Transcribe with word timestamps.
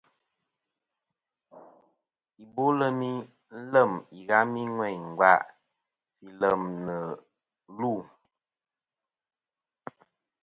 Ibolem 2.43 2.99
ilem 3.59 3.91
ìghami 4.19 4.61
ŋweyn 4.75 5.01
ngva 5.11 5.33
fi 6.15 6.25
lem 6.39 6.61
nɨ 6.85 6.97
lu'. 7.79 8.03